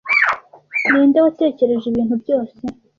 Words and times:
ninde 0.91 1.17
watekereje 1.25 1.85
ibintu 1.89 2.13
byose 2.23 2.61